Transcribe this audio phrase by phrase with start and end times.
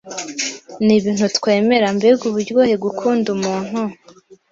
[0.85, 3.79] nibintu twemera mbega uburyohe gukunda umuntu